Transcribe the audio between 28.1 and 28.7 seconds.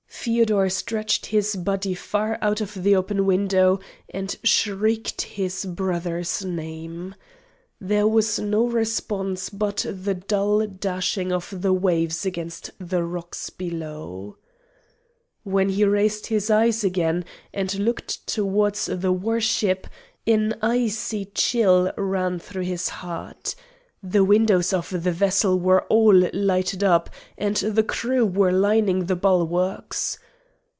were